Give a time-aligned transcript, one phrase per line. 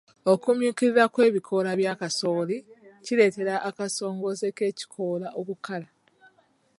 [0.33, 2.57] Okumyukirira kw'ebikoola bya kasooli
[3.05, 5.87] kireetera akasongezo k'ekikoola okukala.